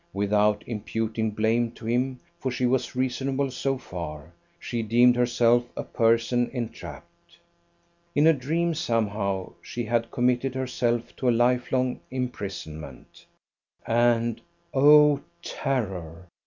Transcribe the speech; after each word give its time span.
Without 0.13 0.63
imputing 0.65 1.29
blame 1.29 1.73
to 1.73 1.85
him, 1.85 2.19
for 2.39 2.49
she 2.49 2.65
was 2.65 2.95
reasonable 2.95 3.51
so 3.51 3.77
far, 3.77 4.33
she 4.59 4.81
deemed 4.81 5.15
herself 5.15 5.63
a 5.77 5.83
person 5.83 6.49
entrapped. 6.51 7.37
In 8.15 8.25
a 8.25 8.33
dream 8.33 8.73
somehow 8.73 9.53
she 9.61 9.83
had 9.83 10.09
committed 10.09 10.55
herself 10.55 11.15
to 11.17 11.29
a 11.29 11.37
life 11.37 11.71
long 11.71 11.99
imprisonment; 12.09 13.27
and, 13.85 14.41
oh 14.73 15.21
terror! 15.43 16.25